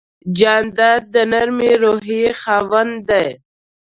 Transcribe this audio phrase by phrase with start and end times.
[0.37, 3.27] جانداد د نرمې روحیې خاوند دی.